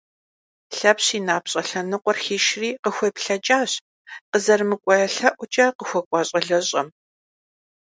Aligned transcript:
Лъэпщ 0.77 1.07
и 1.17 1.19
напщӏэ 1.27 1.61
лъэныкъуэр 1.67 2.17
хишри, 2.23 2.69
къыхуеплъэкӏащ 2.83 3.71
къызэрымыкӏуэ 4.31 4.95
лъэӏукӏэ 5.15 5.65
къыхуэкӏуа 5.77 6.21
щӏалэщӏэм. 6.27 6.87